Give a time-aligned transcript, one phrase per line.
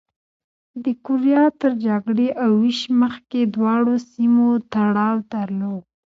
[0.83, 5.83] د کوریا تر جګړې او وېش مخکې دواړو سیمو تړاو درلود.